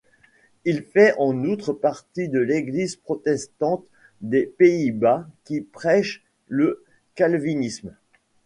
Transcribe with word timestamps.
Il 0.65 0.81
fait 0.81 1.13
en 1.19 1.43
outre 1.45 1.73
partie 1.73 2.27
de 2.27 2.39
l'Église 2.39 2.95
protestante 2.95 3.85
des 4.21 4.47
Pays-Bas, 4.47 5.27
qui 5.43 5.61
prêche 5.61 6.23
le 6.47 6.83
calvinisme. 7.13 7.93